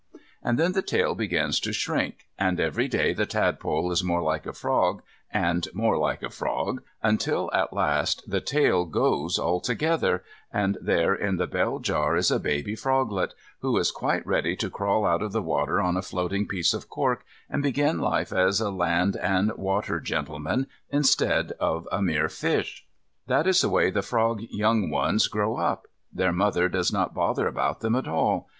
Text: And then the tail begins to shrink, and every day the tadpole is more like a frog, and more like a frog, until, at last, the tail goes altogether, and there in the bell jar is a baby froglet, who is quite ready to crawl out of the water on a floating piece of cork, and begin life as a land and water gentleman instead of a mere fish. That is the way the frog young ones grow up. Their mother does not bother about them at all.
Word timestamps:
And 0.41 0.57
then 0.57 0.71
the 0.71 0.81
tail 0.81 1.13
begins 1.13 1.59
to 1.59 1.71
shrink, 1.71 2.25
and 2.35 2.59
every 2.59 2.87
day 2.87 3.13
the 3.13 3.27
tadpole 3.27 3.91
is 3.91 4.03
more 4.03 4.23
like 4.23 4.47
a 4.47 4.51
frog, 4.51 5.03
and 5.31 5.67
more 5.75 5.95
like 5.95 6.23
a 6.23 6.31
frog, 6.31 6.81
until, 7.03 7.51
at 7.53 7.71
last, 7.71 8.23
the 8.27 8.41
tail 8.41 8.85
goes 8.85 9.37
altogether, 9.37 10.23
and 10.51 10.75
there 10.81 11.13
in 11.13 11.35
the 11.37 11.45
bell 11.45 11.77
jar 11.77 12.15
is 12.17 12.31
a 12.31 12.39
baby 12.39 12.75
froglet, 12.75 13.35
who 13.59 13.77
is 13.77 13.91
quite 13.91 14.25
ready 14.25 14.55
to 14.55 14.71
crawl 14.71 15.05
out 15.05 15.21
of 15.21 15.33
the 15.33 15.41
water 15.43 15.79
on 15.79 15.95
a 15.95 16.01
floating 16.01 16.47
piece 16.47 16.73
of 16.73 16.89
cork, 16.89 17.23
and 17.47 17.61
begin 17.61 17.99
life 17.99 18.33
as 18.33 18.59
a 18.59 18.71
land 18.71 19.15
and 19.17 19.51
water 19.55 19.99
gentleman 19.99 20.65
instead 20.89 21.51
of 21.59 21.87
a 21.91 22.01
mere 22.01 22.27
fish. 22.27 22.87
That 23.27 23.45
is 23.45 23.61
the 23.61 23.69
way 23.69 23.91
the 23.91 24.01
frog 24.01 24.41
young 24.49 24.89
ones 24.89 25.27
grow 25.27 25.57
up. 25.57 25.85
Their 26.11 26.33
mother 26.33 26.67
does 26.69 26.91
not 26.91 27.13
bother 27.13 27.45
about 27.45 27.81
them 27.81 27.95
at 27.95 28.07
all. 28.07 28.49